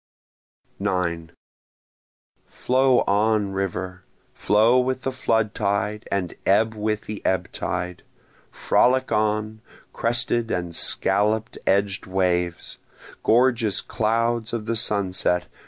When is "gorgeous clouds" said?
13.21-14.53